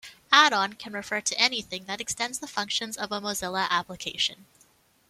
"Add-on" 0.31 0.73
can 0.73 0.93
refer 0.93 1.21
to 1.21 1.39
anything 1.39 1.85
that 1.85 2.01
extends 2.01 2.39
the 2.39 2.47
functions 2.47 2.97
of 2.97 3.11
a 3.11 3.21
Mozilla 3.21 3.69
application. 3.69 4.47